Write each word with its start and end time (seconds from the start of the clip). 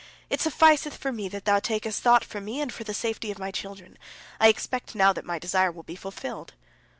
It 0.31 0.41
sufficeth 0.41 0.97
for 0.97 1.11
me 1.11 1.27
that 1.29 1.45
thou 1.45 1.59
takest 1.59 2.01
thought 2.01 2.23
for 2.25 2.41
me 2.41 2.59
and 2.59 2.73
for 2.73 2.83
the 2.83 2.91
safety 2.91 3.29
of 3.29 3.37
my 3.37 3.51
children. 3.51 3.99
I 4.39 4.47
expect 4.47 4.95
now 4.95 5.13
that 5.13 5.25
my 5.25 5.37
desire 5.37 5.71
will 5.71 5.83
be 5.83 5.95
fulfilled." 5.95 6.53